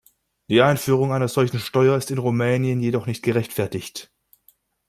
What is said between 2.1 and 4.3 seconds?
Rumänien jedoch nicht gerechtfertigt.